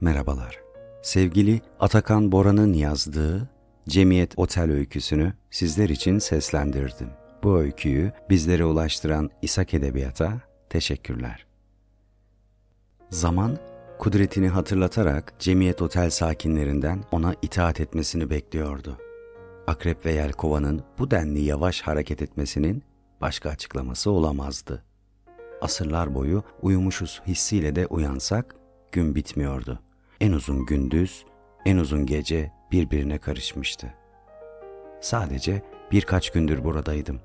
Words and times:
Merhabalar. 0.00 0.60
Sevgili 1.02 1.60
Atakan 1.80 2.32
Bora'nın 2.32 2.72
yazdığı 2.72 3.48
Cemiyet 3.88 4.38
Otel 4.38 4.70
öyküsünü 4.70 5.32
sizler 5.50 5.88
için 5.88 6.18
seslendirdim. 6.18 7.08
Bu 7.42 7.58
öyküyü 7.58 8.12
bizlere 8.30 8.64
ulaştıran 8.64 9.30
İshak 9.42 9.74
Edebiyat'a 9.74 10.40
teşekkürler. 10.70 11.46
Zaman 13.10 13.58
kudretini 13.98 14.48
hatırlatarak 14.48 15.34
Cemiyet 15.38 15.82
Otel 15.82 16.10
sakinlerinden 16.10 17.04
ona 17.12 17.34
itaat 17.42 17.80
etmesini 17.80 18.30
bekliyordu. 18.30 18.98
Akrep 19.66 20.06
ve 20.06 20.12
Yelkova'nın 20.12 20.82
bu 20.98 21.10
denli 21.10 21.40
yavaş 21.40 21.82
hareket 21.82 22.22
etmesinin 22.22 22.82
başka 23.20 23.50
açıklaması 23.50 24.10
olamazdı. 24.10 24.84
Asırlar 25.60 26.14
boyu 26.14 26.42
uyumuşuz 26.62 27.22
hissiyle 27.26 27.76
de 27.76 27.86
uyansak 27.86 28.54
gün 28.92 29.14
bitmiyordu. 29.14 29.80
En 30.20 30.32
uzun 30.32 30.66
gündüz, 30.66 31.24
en 31.66 31.76
uzun 31.76 32.06
gece 32.06 32.52
birbirine 32.72 33.18
karışmıştı. 33.18 33.94
Sadece 35.00 35.62
birkaç 35.92 36.30
gündür 36.30 36.64
buradaydım. 36.64 37.20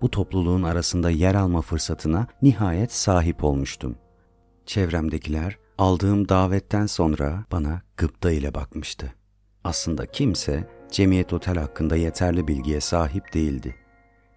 Bu 0.00 0.10
topluluğun 0.10 0.62
arasında 0.62 1.10
yer 1.10 1.34
alma 1.34 1.60
fırsatına 1.60 2.26
nihayet 2.42 2.92
sahip 2.92 3.44
olmuştum. 3.44 3.96
Çevremdekiler 4.66 5.58
aldığım 5.78 6.28
davetten 6.28 6.86
sonra 6.86 7.44
bana 7.52 7.82
gıpta 7.96 8.30
ile 8.30 8.54
bakmıştı. 8.54 9.14
Aslında 9.64 10.06
kimse 10.06 10.68
Cemiyet 10.90 11.32
Otel 11.32 11.58
hakkında 11.58 11.96
yeterli 11.96 12.48
bilgiye 12.48 12.80
sahip 12.80 13.34
değildi. 13.34 13.76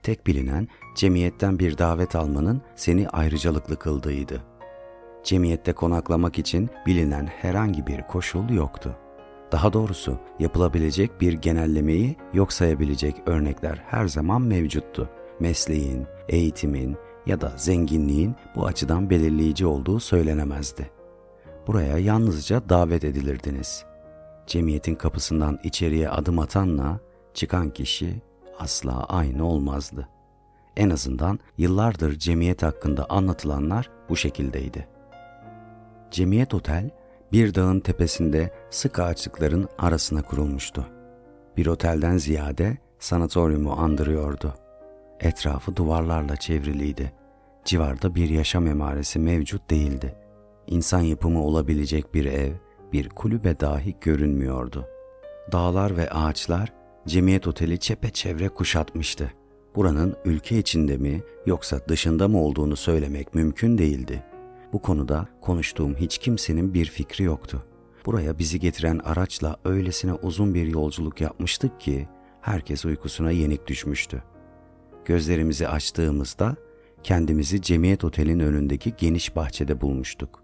Tek 0.03 0.27
bilinen 0.27 0.67
cemiyetten 0.95 1.59
bir 1.59 1.77
davet 1.77 2.15
almanın 2.15 2.61
seni 2.75 3.09
ayrıcalıklı 3.09 3.79
kıldığıydı. 3.79 4.48
Cemiyette 5.23 5.73
konaklamak 5.73 6.39
için 6.39 6.69
bilinen 6.85 7.27
herhangi 7.27 7.87
bir 7.87 8.01
koşul 8.01 8.49
yoktu. 8.49 8.95
Daha 9.51 9.73
doğrusu 9.73 10.17
yapılabilecek 10.39 11.21
bir 11.21 11.33
genellemeyi 11.33 12.15
yok 12.33 12.53
sayabilecek 12.53 13.15
örnekler 13.25 13.83
her 13.87 14.07
zaman 14.07 14.41
mevcuttu. 14.41 15.09
Mesleğin, 15.39 16.07
eğitimin 16.29 16.97
ya 17.25 17.41
da 17.41 17.53
zenginliğin 17.57 18.35
bu 18.55 18.65
açıdan 18.65 19.09
belirleyici 19.09 19.65
olduğu 19.65 19.99
söylenemezdi. 19.99 20.91
Buraya 21.67 21.97
yalnızca 21.97 22.69
davet 22.69 23.03
edilirdiniz. 23.03 23.85
Cemiyetin 24.47 24.95
kapısından 24.95 25.59
içeriye 25.63 26.09
adım 26.09 26.39
atanla 26.39 26.99
çıkan 27.33 27.69
kişi 27.69 28.21
asla 28.59 29.03
aynı 29.03 29.45
olmazdı. 29.45 30.09
En 30.77 30.89
azından 30.89 31.39
yıllardır 31.57 32.19
cemiyet 32.19 32.63
hakkında 32.63 33.05
anlatılanlar 33.09 33.89
bu 34.09 34.15
şekildeydi. 34.17 34.87
Cemiyet 36.11 36.53
Otel 36.53 36.89
bir 37.31 37.55
dağın 37.55 37.79
tepesinde 37.79 38.53
sık 38.69 38.99
ağaçlıkların 38.99 39.69
arasına 39.77 40.21
kurulmuştu. 40.21 40.85
Bir 41.57 41.67
otelden 41.67 42.17
ziyade 42.17 42.77
sanatoryumu 42.99 43.71
andırıyordu. 43.71 44.53
Etrafı 45.19 45.75
duvarlarla 45.75 46.35
çevriliydi. 46.35 47.13
Civarda 47.65 48.15
bir 48.15 48.29
yaşam 48.29 48.67
emaresi 48.67 49.19
mevcut 49.19 49.69
değildi. 49.69 50.15
İnsan 50.67 51.01
yapımı 51.01 51.43
olabilecek 51.43 52.13
bir 52.13 52.25
ev, 52.25 52.53
bir 52.93 53.09
kulübe 53.09 53.59
dahi 53.59 53.95
görünmüyordu. 54.01 54.87
Dağlar 55.51 55.97
ve 55.97 56.09
ağaçlar 56.09 56.73
Cemiyet 57.07 57.47
Oteli 57.47 57.79
çepeçevre 57.79 58.49
kuşatmıştı. 58.49 59.33
Buranın 59.75 60.15
ülke 60.25 60.57
içinde 60.57 60.97
mi 60.97 61.21
yoksa 61.45 61.79
dışında 61.87 62.27
mı 62.27 62.41
olduğunu 62.41 62.75
söylemek 62.75 63.35
mümkün 63.35 63.77
değildi. 63.77 64.23
Bu 64.73 64.81
konuda 64.81 65.27
konuştuğum 65.41 65.95
hiç 65.95 66.17
kimsenin 66.17 66.73
bir 66.73 66.85
fikri 66.85 67.23
yoktu. 67.23 67.65
Buraya 68.05 68.39
bizi 68.39 68.59
getiren 68.59 68.99
araçla 68.99 69.57
öylesine 69.65 70.13
uzun 70.13 70.53
bir 70.53 70.67
yolculuk 70.67 71.21
yapmıştık 71.21 71.79
ki 71.79 72.07
herkes 72.41 72.85
uykusuna 72.85 73.31
yenik 73.31 73.67
düşmüştü. 73.67 74.23
Gözlerimizi 75.05 75.67
açtığımızda 75.67 76.55
kendimizi 77.03 77.61
Cemiyet 77.61 78.03
Otel'in 78.03 78.39
önündeki 78.39 78.93
geniş 78.97 79.35
bahçede 79.35 79.81
bulmuştuk. 79.81 80.43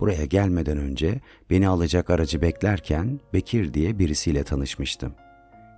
Buraya 0.00 0.24
gelmeden 0.24 0.78
önce 0.78 1.20
beni 1.50 1.68
alacak 1.68 2.10
aracı 2.10 2.42
beklerken 2.42 3.20
Bekir 3.32 3.74
diye 3.74 3.98
birisiyle 3.98 4.44
tanışmıştım. 4.44 5.14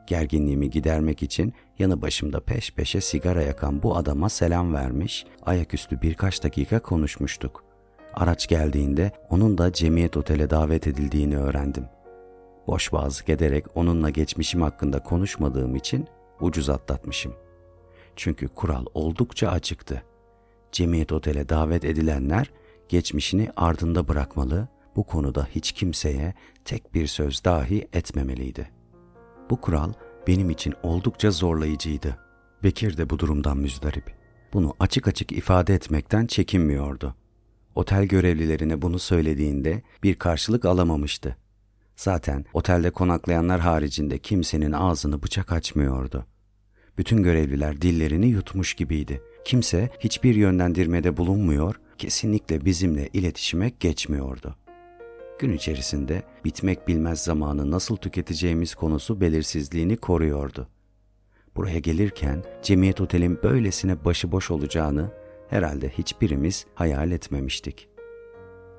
Gerginliğimi 0.07 0.71
gidermek 0.71 1.23
için 1.23 1.53
yanı 1.79 2.03
başımda 2.03 2.41
peş 2.41 2.73
peşe 2.73 3.01
sigara 3.01 3.43
yakan 3.43 3.83
bu 3.83 3.97
adama 3.97 4.29
selam 4.29 4.75
vermiş, 4.75 5.27
ayaküstü 5.43 6.03
birkaç 6.03 6.45
dakika 6.45 6.79
konuşmuştuk. 6.83 7.65
Araç 8.15 8.47
geldiğinde 8.47 9.13
onun 9.31 9.59
da 9.59 9.73
cemiyet 9.73 10.17
otele 10.17 10.51
davet 10.51 10.87
edildiğini 10.87 11.39
öğrendim. 11.39 11.85
Boş 12.67 12.93
bazık 12.93 13.29
ederek 13.29 13.65
onunla 13.75 14.11
geçmişim 14.11 14.63
hakkında 14.63 15.03
konuşmadığım 15.03 15.77
için 15.77 16.07
ucuz 16.41 16.71
atlatmışım. 16.71 17.35
Çünkü 18.17 18.49
kural 18.49 18.87
oldukça 18.95 19.49
açıktı. 19.49 20.03
Cemiyet 20.73 21.13
otele 21.13 21.49
davet 21.49 21.85
edilenler 21.85 22.51
geçmişini 22.89 23.49
ardında 23.57 24.09
bırakmalı, 24.09 24.69
bu 24.97 25.05
konuda 25.05 25.47
hiç 25.55 25.73
kimseye 25.73 26.35
tek 26.65 26.95
bir 26.95 27.07
söz 27.07 27.45
dahi 27.45 27.89
etmemeliydi. 27.93 28.76
Bu 29.51 29.61
kural 29.61 29.93
benim 30.27 30.51
için 30.51 30.75
oldukça 30.83 31.31
zorlayıcıydı. 31.31 32.19
Bekir 32.63 32.97
de 32.97 33.11
bu 33.11 33.19
durumdan 33.19 33.59
müzdarip. 33.59 34.15
Bunu 34.53 34.75
açık 34.81 35.09
açık 35.09 35.33
ifade 35.33 35.75
etmekten 35.75 36.27
çekinmiyordu. 36.27 37.15
Otel 37.75 38.05
görevlilerine 38.05 38.83
bunu 38.83 38.99
söylediğinde 38.99 39.83
bir 40.03 40.15
karşılık 40.15 40.65
alamamıştı. 40.65 41.37
Zaten 41.97 42.45
otelde 42.53 42.91
konaklayanlar 42.91 43.61
haricinde 43.61 44.19
kimsenin 44.19 44.73
ağzını 44.73 45.23
bıçak 45.23 45.53
açmıyordu. 45.53 46.27
Bütün 46.99 47.23
görevliler 47.23 47.81
dillerini 47.81 48.27
yutmuş 48.27 48.75
gibiydi. 48.75 49.23
Kimse 49.45 49.91
hiçbir 50.01 50.35
yönlendirmede 50.35 51.17
bulunmuyor, 51.17 51.81
kesinlikle 51.99 52.65
bizimle 52.65 53.09
iletişime 53.13 53.73
geçmiyordu.'' 53.81 54.66
Gün 55.39 55.53
içerisinde 55.53 56.23
bitmek 56.45 56.89
bilmez 56.89 57.21
zamanı 57.21 57.71
nasıl 57.71 57.97
tüketeceğimiz 57.97 58.75
konusu 58.75 59.21
belirsizliğini 59.21 59.97
koruyordu. 59.97 60.69
Buraya 61.57 61.79
gelirken 61.79 62.45
Cemiyet 62.63 63.01
Otel'in 63.01 63.43
böylesine 63.43 64.05
başıboş 64.05 64.51
olacağını 64.51 65.11
herhalde 65.51 65.89
hiçbirimiz 65.89 66.67
hayal 66.75 67.11
etmemiştik. 67.11 67.89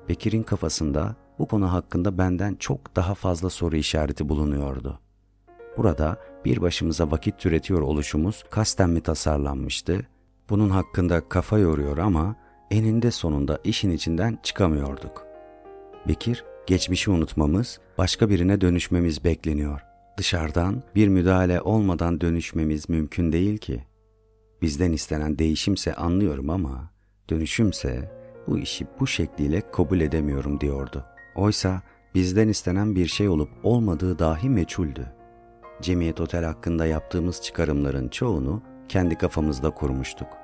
Bekir'in 0.08 0.42
kafasında 0.42 1.16
bu 1.38 1.48
konu 1.48 1.72
hakkında 1.72 2.18
benden 2.18 2.54
çok 2.54 2.96
daha 2.96 3.14
fazla 3.14 3.50
soru 3.50 3.76
işareti 3.76 4.28
bulunuyordu. 4.28 5.00
Burada 5.76 6.20
bir 6.44 6.60
başımıza 6.60 7.10
vakit 7.10 7.38
türetiyor 7.38 7.80
oluşumuz 7.80 8.44
kasten 8.50 8.90
mi 8.90 9.00
tasarlanmıştı? 9.00 10.06
Bunun 10.50 10.70
hakkında 10.70 11.28
kafa 11.28 11.58
yoruyor 11.58 11.98
ama 11.98 12.36
eninde 12.70 13.10
sonunda 13.10 13.58
işin 13.64 13.90
içinden 13.90 14.38
çıkamıyorduk. 14.42 15.26
Bekir, 16.08 16.44
geçmişi 16.68 17.10
unutmamız, 17.10 17.80
başka 17.98 18.30
birine 18.30 18.60
dönüşmemiz 18.60 19.24
bekleniyor. 19.24 19.80
Dışarıdan 20.16 20.82
bir 20.94 21.08
müdahale 21.08 21.60
olmadan 21.60 22.20
dönüşmemiz 22.20 22.88
mümkün 22.88 23.32
değil 23.32 23.58
ki. 23.58 23.84
Bizden 24.62 24.92
istenen 24.92 25.38
değişimse 25.38 25.94
anlıyorum 25.94 26.50
ama 26.50 26.90
dönüşümse 27.30 28.12
bu 28.46 28.58
işi 28.58 28.86
bu 29.00 29.06
şekliyle 29.06 29.62
kabul 29.72 30.00
edemiyorum 30.00 30.60
diyordu. 30.60 31.04
Oysa 31.34 31.82
bizden 32.14 32.48
istenen 32.48 32.96
bir 32.96 33.06
şey 33.06 33.28
olup 33.28 33.50
olmadığı 33.62 34.18
dahi 34.18 34.50
meçhuldü. 34.50 35.12
Cemiyet 35.82 36.20
Otel 36.20 36.44
hakkında 36.44 36.86
yaptığımız 36.86 37.42
çıkarımların 37.42 38.08
çoğunu 38.08 38.62
kendi 38.88 39.18
kafamızda 39.18 39.70
kurmuştuk 39.70 40.37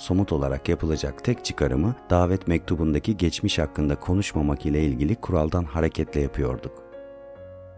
somut 0.00 0.32
olarak 0.32 0.68
yapılacak 0.68 1.24
tek 1.24 1.44
çıkarımı 1.44 1.94
davet 2.10 2.48
mektubundaki 2.48 3.16
geçmiş 3.16 3.58
hakkında 3.58 3.94
konuşmamak 3.94 4.66
ile 4.66 4.82
ilgili 4.82 5.14
kuraldan 5.14 5.64
hareketle 5.64 6.20
yapıyorduk. 6.20 6.82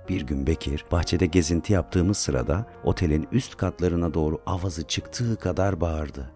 Bir 0.08 0.20
gün 0.20 0.46
Bekir, 0.46 0.84
bahçede 0.92 1.26
gezinti 1.26 1.72
yaptığımız 1.72 2.18
sırada 2.18 2.66
otelin 2.84 3.28
üst 3.32 3.56
katlarına 3.56 4.14
doğru 4.14 4.40
avazı 4.46 4.86
çıktığı 4.86 5.36
kadar 5.36 5.80
bağırdı. 5.80 6.30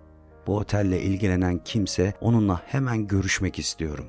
Bu 0.47 0.57
otelle 0.57 1.03
ilgilenen 1.03 1.59
kimse 1.65 2.15
onunla 2.21 2.63
hemen 2.67 3.07
görüşmek 3.07 3.59
istiyorum. 3.59 4.07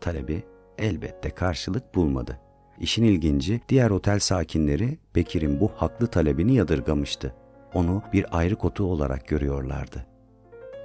Talebi 0.00 0.42
elbette 0.78 1.30
karşılık 1.30 1.94
bulmadı. 1.94 2.40
İşin 2.80 3.04
ilginci 3.04 3.60
diğer 3.68 3.90
otel 3.90 4.18
sakinleri 4.18 4.98
Bekir'in 5.14 5.60
bu 5.60 5.70
haklı 5.76 6.06
talebini 6.06 6.54
yadırgamıştı. 6.54 7.34
Onu 7.74 8.02
bir 8.12 8.38
ayrı 8.38 8.56
kotu 8.56 8.84
olarak 8.84 9.28
görüyorlardı. 9.28 10.17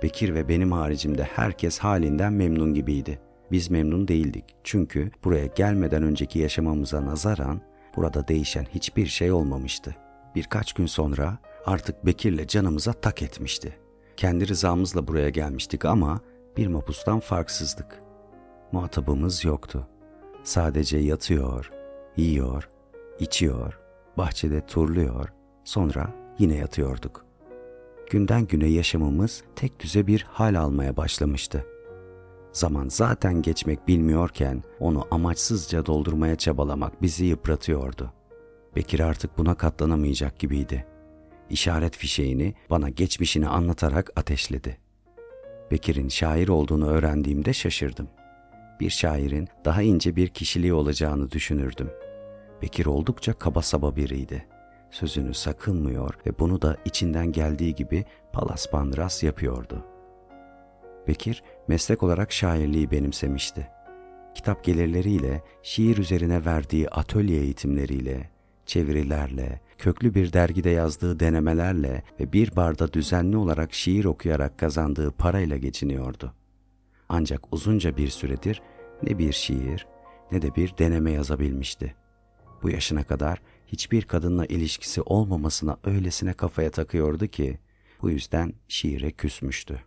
Bekir 0.04 0.36
ve 0.36 0.50
benim 0.50 0.72
haricimde 0.72 1.24
herkes 1.24 1.80
halinden 1.80 2.34
memnun 2.34 2.74
gibiydi. 2.74 3.20
Biz 3.52 3.70
memnun 3.72 4.08
değildik 4.08 4.46
çünkü 4.64 5.12
buraya 5.24 5.46
gelmeden 5.46 6.04
önceki 6.04 6.40
yaşamamıza 6.40 7.06
nazaran 7.06 7.62
burada 7.96 8.28
değişen 8.28 8.66
hiçbir 8.66 9.06
şey 9.06 9.32
olmamıştı. 9.32 9.96
Birkaç 10.36 10.74
gün 10.74 10.86
sonra 10.86 11.38
artık 11.66 12.06
Bekir'le 12.06 12.48
canımıza 12.48 12.94
tak 12.94 13.22
etmişti. 13.22 13.78
Kendi 14.18 14.48
rızamızla 14.48 15.08
buraya 15.08 15.30
gelmiştik 15.30 15.86
ama 15.86 16.22
bir 16.58 16.68
mapustan 16.68 17.20
farksızdık. 17.20 18.02
Muhatabımız 18.72 19.46
yoktu. 19.46 19.88
Sadece 20.44 20.98
yatıyor, 20.98 21.72
yiyor, 22.18 22.70
içiyor, 23.20 23.80
bahçede 24.18 24.66
turluyor, 24.66 25.30
sonra 25.64 26.10
yine 26.40 26.56
yatıyorduk. 26.56 27.26
Günden 28.14 28.48
güne 28.48 28.68
yaşamımız 28.68 29.44
tek 29.56 29.80
düze 29.80 30.08
bir 30.08 30.22
hal 30.22 30.60
almaya 30.60 30.98
başlamıştı. 30.98 31.66
Zaman 32.52 32.90
zaten 32.90 33.42
geçmek 33.42 33.88
bilmiyorken 33.88 34.64
onu 34.80 35.08
amaçsızca 35.12 35.86
doldurmaya 35.86 36.36
çabalamak 36.36 37.02
bizi 37.02 37.26
yıpratıyordu. 37.26 38.14
Bekir 38.76 39.00
artık 39.00 39.38
buna 39.38 39.56
katlanamayacak 39.56 40.40
gibiydi. 40.40 40.86
İşaret 41.50 41.98
fişeğini 41.98 42.56
bana 42.70 42.90
geçmişini 42.90 43.48
anlatarak 43.48 44.12
ateşledi. 44.16 44.78
Bekir'in 45.72 46.10
şair 46.10 46.48
olduğunu 46.48 46.88
öğrendiğimde 46.88 47.54
şaşırdım. 47.54 48.08
Bir 48.80 48.90
şairin 48.90 49.48
daha 49.66 49.82
ince 49.82 50.16
bir 50.16 50.28
kişiliği 50.28 50.74
olacağını 50.74 51.32
düşünürdüm. 51.32 51.90
Bekir 52.62 52.86
oldukça 52.86 53.34
kaba 53.34 53.62
saba 53.62 53.96
biriydi. 53.96 54.53
Sözünü 54.94 55.34
sakınmıyor 55.34 56.14
ve 56.26 56.40
bunu 56.40 56.62
da 56.62 56.78
içinden 56.86 57.32
geldiği 57.32 57.76
gibi 57.76 58.06
palas 58.34 58.70
pandras 58.70 59.24
yapıyordu. 59.24 59.86
Bekir 61.08 61.44
meslek 61.68 62.04
olarak 62.04 62.32
şairliği 62.32 62.92
benimsemişti. 62.92 63.68
Kitap 64.36 64.64
gelirleriyle, 64.64 65.44
şiir 65.64 65.98
üzerine 65.98 66.46
verdiği 66.46 66.90
atölye 66.90 67.42
eğitimleriyle, 67.42 68.30
çevirilerle, 68.66 69.62
köklü 69.78 70.16
bir 70.16 70.34
dergide 70.34 70.70
yazdığı 70.70 71.20
denemelerle 71.20 72.04
ve 72.20 72.34
bir 72.34 72.56
barda 72.56 72.94
düzenli 72.94 73.38
olarak 73.38 73.74
şiir 73.74 74.06
okuyarak 74.06 74.60
kazandığı 74.60 75.12
parayla 75.12 75.58
geçiniyordu. 75.58 76.34
Ancak 77.10 77.54
uzunca 77.54 77.98
bir 77.98 78.08
süredir 78.08 78.62
ne 79.04 79.18
bir 79.18 79.32
şiir 79.32 79.88
ne 80.32 80.42
de 80.42 80.56
bir 80.56 80.78
deneme 80.78 81.12
yazabilmişti. 81.12 81.96
Bu 82.64 82.70
yaşına 82.70 83.04
kadar 83.04 83.42
hiçbir 83.74 84.02
kadınla 84.02 84.46
ilişkisi 84.46 85.02
olmamasına 85.02 85.78
öylesine 85.84 86.34
kafaya 86.34 86.72
takıyordu 86.72 87.28
ki 87.28 87.60
bu 88.02 88.10
yüzden 88.10 88.54
şiire 88.68 89.12
küsmüştü. 89.12 89.82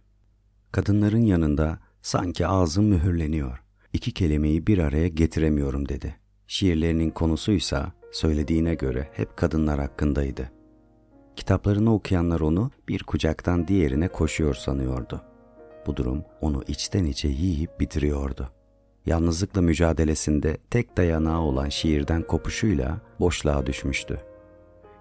Kadınların 0.72 1.24
yanında 1.24 1.78
sanki 2.02 2.46
ağzım 2.46 2.84
mühürleniyor. 2.84 3.62
İki 3.92 4.12
kelimeyi 4.12 4.66
bir 4.66 4.78
araya 4.78 5.08
getiremiyorum 5.08 5.88
dedi. 5.88 6.16
Şiirlerinin 6.46 7.10
konusuysa 7.10 7.92
söylediğine 8.12 8.74
göre 8.74 9.10
hep 9.12 9.36
kadınlar 9.36 9.80
hakkındaydı. 9.80 10.52
Kitaplarını 11.36 11.94
okuyanlar 11.94 12.40
onu 12.40 12.70
bir 12.88 13.02
kucaktan 13.02 13.68
diğerine 13.68 14.08
koşuyor 14.08 14.54
sanıyordu. 14.54 15.22
Bu 15.86 15.96
durum 15.96 16.24
onu 16.40 16.62
içten 16.68 17.04
içe 17.04 17.28
yiyip 17.28 17.80
bitiriyordu. 17.80 18.50
Yalnızlıkla 19.06 19.62
mücadelesinde 19.62 20.56
tek 20.70 20.96
dayanağı 20.96 21.40
olan 21.40 21.68
şiirden 21.68 22.22
kopuşuyla 22.22 23.00
boşluğa 23.20 23.66
düşmüştü. 23.66 24.20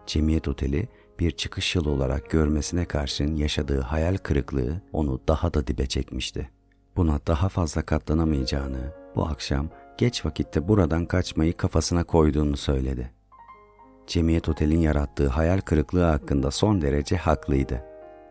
Cemiyet 0.05 0.47
Oteli 0.47 0.87
bir 1.19 1.31
çıkış 1.31 1.75
yolu 1.75 1.89
olarak 1.89 2.29
görmesine 2.29 2.85
karşın 2.85 3.35
yaşadığı 3.35 3.81
hayal 3.81 4.17
kırıklığı 4.17 4.81
onu 4.93 5.21
daha 5.27 5.53
da 5.53 5.67
dibe 5.67 5.85
çekmişti. 5.85 6.49
Buna 6.97 7.19
daha 7.27 7.49
fazla 7.49 7.81
katlanamayacağını, 7.81 8.93
bu 9.15 9.25
akşam 9.25 9.69
geç 9.97 10.25
vakitte 10.25 10.67
buradan 10.67 11.05
kaçmayı 11.05 11.53
kafasına 11.53 12.03
koyduğunu 12.03 12.57
söyledi. 12.57 13.11
Cemiyet 14.07 14.49
Otel'in 14.49 14.79
yarattığı 14.79 15.27
hayal 15.27 15.61
kırıklığı 15.61 16.03
hakkında 16.03 16.51
son 16.51 16.81
derece 16.81 17.17
haklıydı. 17.17 17.83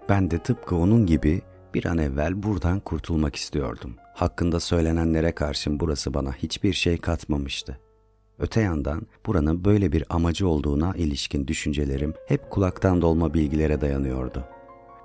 Ben 0.09 0.31
de 0.31 0.39
tıpkı 0.39 0.77
onun 0.77 1.07
gibi 1.07 1.43
bir 1.75 1.85
an 1.85 1.99
evvel 1.99 2.43
buradan 2.43 2.81
kurtulmak 2.81 3.37
istiyordum. 3.37 3.95
Hakkında 4.15 4.61
söylenenlere 4.61 5.33
karşın 5.33 5.81
burası 5.81 6.15
bana 6.15 6.33
hiçbir 6.33 6.73
şey 6.73 6.99
katmamıştı. 6.99 7.81
Öte 8.39 8.61
yandan 8.61 9.07
buranın 9.27 9.65
böyle 9.65 9.93
bir 9.93 10.05
amacı 10.11 10.49
olduğuna 10.49 10.95
ilişkin 10.97 11.47
düşüncelerim 11.47 12.15
hep 12.29 12.51
kulaktan 12.51 13.03
dolma 13.03 13.35
bilgilere 13.35 13.81
dayanıyordu. 13.81 14.45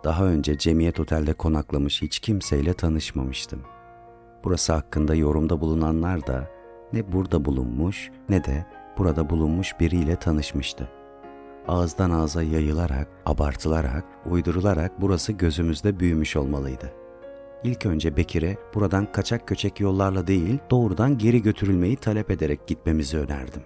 Daha 0.03 0.25
önce 0.25 0.57
Cemiyet 0.57 0.99
Otel'de 0.99 1.33
konaklamış 1.33 2.01
hiç 2.01 2.19
kimseyle 2.19 2.73
tanışmamıştım. 2.73 3.61
Burası 4.43 4.73
hakkında 4.73 5.15
yorumda 5.15 5.61
bulunanlar 5.61 6.27
da 6.27 6.51
ne 6.93 7.11
burada 7.11 7.45
bulunmuş 7.45 8.11
ne 8.29 8.43
de 8.43 8.65
burada 8.97 9.29
bulunmuş 9.29 9.79
biriyle 9.79 10.15
tanışmıştı. 10.15 10.89
Ağızdan 11.69 12.11
ağza 12.11 12.43
yayılarak, 12.43 13.07
abartılarak, 13.25 14.05
uydurularak 14.25 15.01
burası 15.01 15.31
gözümüzde 15.31 15.99
büyümüş 15.99 16.35
olmalıydı. 16.35 16.93
İlk 17.63 17.85
önce 17.85 18.17
Bekir'e 18.17 18.57
buradan 18.73 19.11
kaçak 19.11 19.47
köçek 19.47 19.79
yollarla 19.79 20.27
değil 20.27 20.59
doğrudan 20.69 21.17
geri 21.17 21.41
götürülmeyi 21.41 21.95
talep 21.95 22.31
ederek 22.31 22.67
gitmemizi 22.67 23.17
önerdim. 23.17 23.61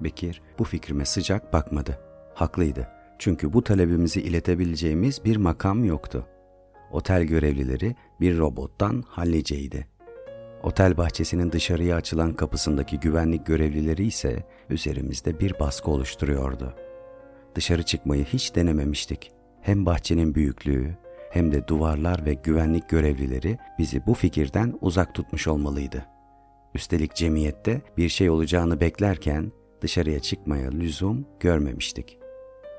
Bekir 0.00 0.42
bu 0.58 0.64
fikrime 0.64 1.04
sıcak 1.04 1.52
bakmadı. 1.52 1.98
Haklıydı. 2.34 2.88
Çünkü 3.18 3.52
bu 3.52 3.64
talebimizi 3.64 4.20
iletebileceğimiz 4.20 5.24
bir 5.24 5.36
makam 5.36 5.84
yoktu. 5.84 6.26
Otel 6.90 7.22
görevlileri 7.22 7.96
bir 8.20 8.38
robottan 8.38 9.04
halliceydi. 9.08 9.86
Otel 10.62 10.96
bahçesinin 10.96 11.52
dışarıya 11.52 11.96
açılan 11.96 12.32
kapısındaki 12.32 13.00
güvenlik 13.00 13.46
görevlileri 13.46 14.06
ise 14.06 14.44
üzerimizde 14.70 15.40
bir 15.40 15.60
baskı 15.60 15.90
oluşturuyordu. 15.90 16.87
Dışarı 17.54 17.82
çıkmayı 17.82 18.24
hiç 18.24 18.54
denememiştik. 18.54 19.32
Hem 19.60 19.86
bahçenin 19.86 20.34
büyüklüğü 20.34 20.96
hem 21.30 21.52
de 21.52 21.68
duvarlar 21.68 22.26
ve 22.26 22.34
güvenlik 22.34 22.88
görevlileri 22.88 23.58
bizi 23.78 24.06
bu 24.06 24.14
fikirden 24.14 24.74
uzak 24.80 25.14
tutmuş 25.14 25.46
olmalıydı. 25.48 26.06
Üstelik 26.74 27.14
cemiyette 27.14 27.82
bir 27.96 28.08
şey 28.08 28.30
olacağını 28.30 28.80
beklerken 28.80 29.52
dışarıya 29.80 30.20
çıkmaya 30.20 30.70
lüzum 30.70 31.26
görmemiştik. 31.40 32.18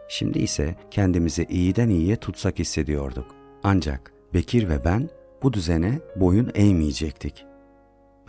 Şimdi 0.10 0.40
ise 0.40 0.76
kendimizi 0.92 1.44
iyiden 1.50 1.90
iyiye 1.90 2.16
tutsak 2.16 2.60
hissediyorduk. 2.60 3.36
Ancak 3.64 4.14
Bekir 4.34 4.70
ve 4.70 4.86
ben 4.86 5.10
bu 5.44 5.54
düzene 5.54 6.00
boyun 6.16 6.52
eğmeyecektik. 6.56 7.46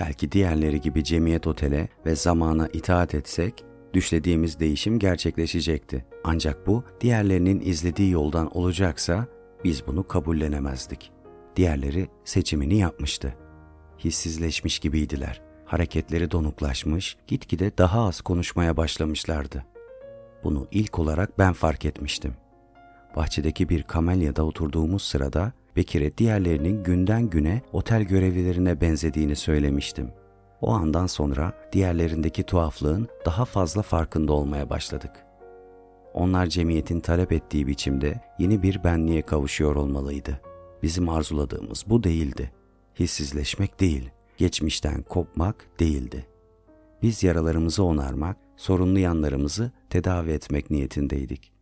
Belki 0.00 0.32
diğerleri 0.32 0.80
gibi 0.80 1.04
cemiyet 1.04 1.46
otele 1.46 1.88
ve 2.06 2.16
zamana 2.16 2.68
itaat 2.72 3.14
etsek 3.14 3.64
düşlediğimiz 3.94 4.60
değişim 4.60 4.98
gerçekleşecekti. 4.98 6.04
Ancak 6.24 6.66
bu 6.66 6.84
diğerlerinin 7.00 7.60
izlediği 7.60 8.10
yoldan 8.10 8.56
olacaksa 8.56 9.26
biz 9.64 9.86
bunu 9.86 10.06
kabullenemezdik. 10.06 11.12
Diğerleri 11.56 12.08
seçimini 12.24 12.78
yapmıştı. 12.78 13.34
Hissizleşmiş 13.98 14.78
gibiydiler. 14.78 15.42
Hareketleri 15.64 16.30
donuklaşmış, 16.30 17.16
gitgide 17.26 17.78
daha 17.78 18.06
az 18.06 18.20
konuşmaya 18.20 18.76
başlamışlardı. 18.76 19.64
Bunu 20.44 20.68
ilk 20.70 20.98
olarak 20.98 21.38
ben 21.38 21.52
fark 21.52 21.84
etmiştim. 21.84 22.34
Bahçedeki 23.16 23.68
bir 23.68 23.82
kamelyada 23.82 24.42
oturduğumuz 24.44 25.02
sırada 25.02 25.52
Bekir'e 25.76 26.18
diğerlerinin 26.18 26.84
günden 26.84 27.30
güne 27.30 27.62
otel 27.72 28.02
görevlilerine 28.02 28.80
benzediğini 28.80 29.36
söylemiştim. 29.36 30.10
O 30.62 30.70
andan 30.70 31.06
sonra 31.06 31.52
diğerlerindeki 31.72 32.42
tuhaflığın 32.42 33.08
daha 33.24 33.44
fazla 33.44 33.82
farkında 33.82 34.32
olmaya 34.32 34.70
başladık. 34.70 35.10
Onlar 36.14 36.46
cemiyetin 36.46 37.00
talep 37.00 37.32
ettiği 37.32 37.66
biçimde 37.66 38.20
yeni 38.38 38.62
bir 38.62 38.84
benliğe 38.84 39.22
kavuşuyor 39.22 39.76
olmalıydı. 39.76 40.40
Bizim 40.82 41.08
arzuladığımız 41.08 41.84
bu 41.86 42.02
değildi. 42.02 42.52
Hissizleşmek 42.98 43.80
değil, 43.80 44.10
geçmişten 44.36 45.02
kopmak 45.02 45.66
değildi. 45.80 46.26
Biz 47.02 47.22
yaralarımızı 47.22 47.84
onarmak, 47.84 48.36
sorunlu 48.56 48.98
yanlarımızı 48.98 49.72
tedavi 49.90 50.30
etmek 50.30 50.70
niyetindeydik. 50.70 51.52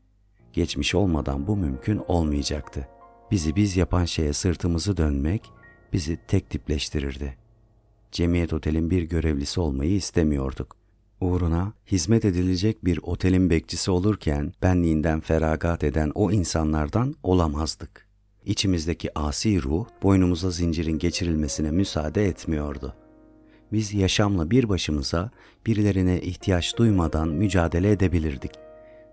Geçmiş 0.53 0.95
olmadan 0.95 1.47
bu 1.47 1.57
mümkün 1.57 2.03
olmayacaktı. 2.09 2.89
Bizi 3.31 3.57
biz 3.57 3.77
yapan 3.77 4.05
şeye 4.05 4.33
sırtımızı 4.33 4.97
dönmek 4.97 5.53
bizi 5.93 6.19
tek 6.29 6.51
tipleştirirdi. 6.51 7.48
Cemiyet 8.13 8.53
otelin 8.53 8.91
bir 8.91 9.03
görevlisi 9.03 9.61
olmayı 9.61 9.95
istemiyorduk. 9.95 10.77
Uğruna 11.21 11.73
hizmet 11.87 12.25
edilecek 12.25 12.85
bir 12.85 13.01
otelin 13.03 13.51
bekçisi 13.51 13.91
olurken 13.91 14.53
benliğinden 14.63 15.21
feragat 15.21 15.85
eden 15.85 16.13
o 16.15 16.33
insanlardan 16.33 17.15
olamazdık. 17.23 18.09
İçimizdeki 18.45 19.19
asi 19.19 19.63
ruh 19.63 19.87
boynumuza 20.03 20.51
zincirin 20.51 20.99
geçirilmesine 20.99 21.71
müsaade 21.71 22.27
etmiyordu. 22.27 22.95
Biz 23.73 23.95
yaşamla 23.95 24.51
bir 24.51 24.69
başımıza 24.69 25.31
birilerine 25.67 26.21
ihtiyaç 26.21 26.77
duymadan 26.79 27.29
mücadele 27.29 27.91
edebilirdik. 27.91 28.53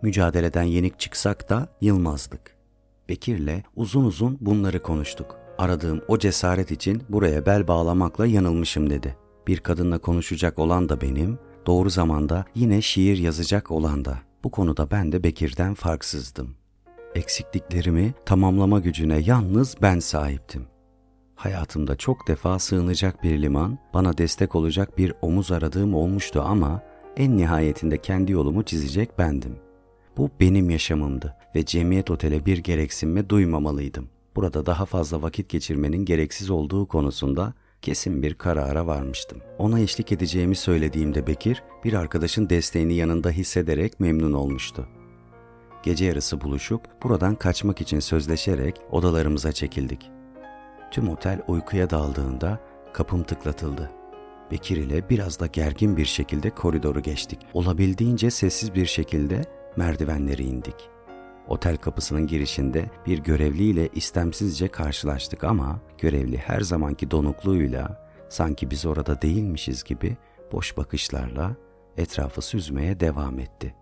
Mücadeleden 0.02 0.64
yenik 0.64 1.00
çıksak 1.00 1.50
da 1.50 1.68
yılmazdık. 1.82 2.56
Bekir'le 3.10 3.64
uzun 3.76 4.06
uzun 4.06 4.38
bunları 4.42 4.82
konuştuk. 4.82 5.45
Aradığım 5.58 6.02
o 6.08 6.18
cesaret 6.18 6.72
için 6.72 7.04
buraya 7.10 7.46
bel 7.46 7.68
bağlamakla 7.68 8.26
yanılmışım 8.26 8.90
dedi. 8.90 9.18
Bir 9.48 9.58
kadınla 9.58 9.98
konuşacak 9.98 10.60
olan 10.60 10.90
da 10.90 11.02
benim, 11.02 11.40
doğru 11.66 11.90
zamanda 11.90 12.46
yine 12.56 12.82
şiir 12.82 13.18
yazacak 13.18 13.72
olan 13.72 14.06
da. 14.06 14.20
Bu 14.44 14.52
konuda 14.52 14.92
ben 14.92 15.12
de 15.12 15.24
Bekir'den 15.24 15.74
farksızdım. 15.74 16.56
Eksikliklerimi 17.16 18.14
tamamlama 18.26 18.80
gücüne 18.80 19.18
yalnız 19.18 19.76
ben 19.82 20.00
sahiptim. 20.00 20.68
Hayatımda 21.36 21.96
çok 21.96 22.28
defa 22.28 22.60
sığınacak 22.60 23.24
bir 23.24 23.42
liman, 23.42 23.78
bana 23.94 24.18
destek 24.18 24.56
olacak 24.56 24.98
bir 24.98 25.14
omuz 25.22 25.52
aradığım 25.52 25.96
olmuştu 25.96 26.42
ama 26.46 26.82
en 27.18 27.38
nihayetinde 27.38 27.98
kendi 27.98 28.32
yolumu 28.32 28.64
çizecek 28.64 29.20
bendim. 29.20 29.56
Bu 30.18 30.30
benim 30.40 30.70
yaşamımdı 30.70 31.36
ve 31.56 31.66
cemiyet 31.66 32.12
otele 32.12 32.46
bir 32.46 32.58
gereksinme 32.58 33.30
duymamalıydım. 33.30 34.15
Burada 34.36 34.66
daha 34.66 34.86
fazla 34.86 35.22
vakit 35.22 35.50
geçirmenin 35.50 36.06
gereksiz 36.06 36.50
olduğu 36.50 36.88
konusunda 36.88 37.54
kesin 37.82 38.22
bir 38.22 38.34
karara 38.34 38.88
varmıştım. 38.88 39.42
Ona 39.58 39.80
eşlik 39.80 40.12
edeceğimi 40.12 40.56
söylediğimde 40.56 41.28
Bekir, 41.28 41.64
bir 41.84 41.94
arkadaşın 41.94 42.50
desteğini 42.50 42.94
yanında 42.94 43.30
hissederek 43.30 44.00
memnun 44.00 44.34
olmuştu. 44.34 44.88
Gece 45.84 46.06
yarısı 46.06 46.42
buluşup 46.42 46.82
buradan 47.04 47.36
kaçmak 47.36 47.82
için 47.82 48.00
sözleşerek 48.00 48.76
odalarımıza 48.92 49.52
çekildik. 49.52 50.12
Tüm 50.92 51.10
otel 51.10 51.42
uykuya 51.48 51.90
daldığında 51.90 52.60
kapım 52.94 53.24
tıklatıldı. 53.24 53.92
Bekir 54.52 54.78
ile 54.78 55.10
biraz 55.10 55.40
da 55.40 55.48
gergin 55.48 55.98
bir 55.98 56.06
şekilde 56.06 56.50
koridoru 56.50 57.02
geçtik. 57.02 57.40
Olabildiğince 57.54 58.32
sessiz 58.32 58.76
bir 58.76 58.86
şekilde 58.86 59.42
merdivenleri 59.76 60.44
indik. 60.44 60.95
Otel 61.48 61.78
kapısının 61.78 62.28
girişinde 62.28 62.90
bir 63.06 63.20
görevliyle 63.20 63.90
istemsizce 63.94 64.68
karşılaştık 64.68 65.44
ama 65.44 65.80
görevli 65.98 66.38
her 66.38 66.62
zamanki 66.62 67.12
donukluğuyla 67.12 68.08
sanki 68.30 68.72
biz 68.72 68.86
orada 68.86 69.22
değilmişiz 69.22 69.84
gibi 69.84 70.18
boş 70.52 70.78
bakışlarla 70.78 71.56
etrafı 71.98 72.42
süzmeye 72.42 73.00
devam 73.00 73.40
etti. 73.40 73.76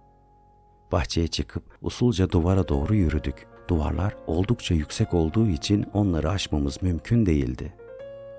Bahçeye 0.92 1.28
çıkıp 1.28 1.64
usulca 1.82 2.30
duvara 2.32 2.68
doğru 2.68 2.96
yürüdük. 2.96 3.48
Duvarlar 3.68 4.16
oldukça 4.28 4.76
yüksek 4.76 5.14
olduğu 5.14 5.48
için 5.48 5.86
onları 5.94 6.30
aşmamız 6.30 6.82
mümkün 6.82 7.26
değildi. 7.26 7.74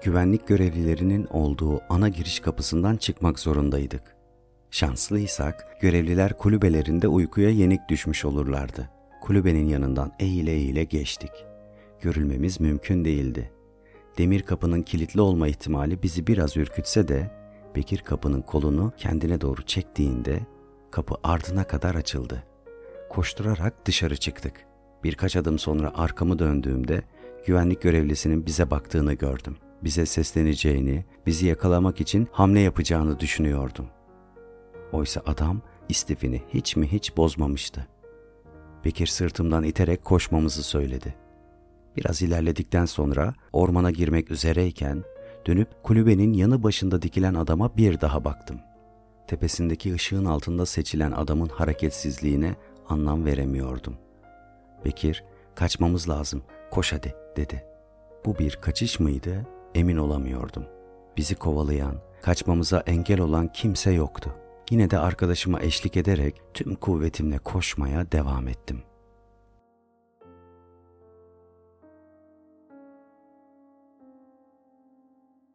Güvenlik 0.03 0.47
görevlilerinin 0.47 1.27
olduğu 1.31 1.81
ana 1.89 2.09
giriş 2.09 2.41
kapısından 2.41 2.97
çıkmak 2.97 3.39
zorundaydık. 3.39 4.17
Şanslıysak 4.71 5.77
görevliler 5.81 6.39
kulübelerinde 6.39 7.09
uykuya 7.09 7.51
yenik 7.51 7.89
düşmüş 7.89 8.25
olurlardı. 8.25 8.91
Kulübenin 9.25 9.69
yanından 9.69 10.13
eğile 10.19 10.51
eğile 10.51 10.85
geçtik. 10.85 11.31
Görülmemiz 12.01 12.61
mümkün 12.61 13.05
değildi. 13.05 13.51
Demir 14.19 14.43
kapının 14.43 14.83
kilitli 14.83 15.21
olma 15.21 15.49
ihtimali 15.49 16.03
bizi 16.03 16.27
biraz 16.27 16.57
ürkütse 16.57 17.09
de 17.09 17.31
Bekir 17.77 17.99
kapının 17.99 18.43
kolunu 18.43 18.93
kendine 18.97 19.41
doğru 19.41 19.63
çektiğinde 19.63 20.41
kapı 20.91 21.15
ardına 21.23 21.65
kadar 21.65 21.95
açıldı. 21.95 22.45
Koşturarak 23.11 23.87
dışarı 23.87 24.17
çıktık. 24.17 24.67
Birkaç 25.05 25.37
adım 25.37 25.59
sonra 25.59 25.93
arkamı 25.95 26.39
döndüğümde 26.39 27.03
güvenlik 27.47 27.83
görevlisinin 27.83 28.47
bize 28.47 28.71
baktığını 28.71 29.13
gördüm. 29.13 29.57
Bize 29.85 30.07
sesleneceğini, 30.07 31.05
bizi 31.27 31.47
yakalamak 31.47 32.01
için 32.01 32.29
hamle 32.33 32.61
yapacağını 32.61 33.21
düşünüyordum. 33.21 33.87
Oysa 34.93 35.23
adam 35.27 35.61
istifini 35.89 36.43
hiç 36.49 36.77
mi 36.77 36.93
hiç 36.93 37.17
bozmamıştı. 37.17 37.89
Bekir 38.85 39.07
sırtımdan 39.07 39.65
iterek 39.65 40.05
koşmamızı 40.05 40.63
söyledi. 40.63 41.15
Biraz 41.97 42.23
ilerledikten 42.23 42.85
sonra 42.85 43.35
ormana 43.53 43.91
girmek 43.91 44.31
üzereyken 44.31 45.05
dönüp 45.47 45.83
kulübenin 45.83 46.33
yanı 46.33 46.63
başında 46.63 47.03
dikilen 47.03 47.35
adama 47.35 47.77
bir 47.77 48.01
daha 48.01 48.25
baktım. 48.25 48.61
Tepesindeki 49.27 49.95
ışığın 49.95 50.25
altında 50.25 50.67
seçilen 50.67 51.13
adamın 51.13 51.49
hareketsizliğine 51.49 52.55
anlam 52.89 53.25
veremiyordum. 53.25 53.97
Bekir, 54.85 55.25
kaçmamız 55.55 56.09
lazım, 56.09 56.43
koş 56.71 56.93
hadi 56.93 57.15
dedi. 57.37 57.65
Bu 58.25 58.39
bir 58.39 58.59
kaçış 58.63 59.01
mıydı 59.01 59.47
emin 59.75 59.97
olamıyordum. 59.97 60.65
Bizi 61.17 61.35
kovalayan, 61.35 61.95
kaçmamıza 62.23 62.81
engel 62.81 63.21
olan 63.21 63.53
kimse 63.53 63.93
yoktu. 63.93 64.35
Yine 64.71 64.91
de 64.91 64.99
arkadaşıma 64.99 65.61
eşlik 65.61 65.97
ederek 65.97 66.35
tüm 66.55 66.75
kuvvetimle 66.75 67.39
koşmaya 67.39 68.13
devam 68.13 68.49
ettim.'' 68.49 68.94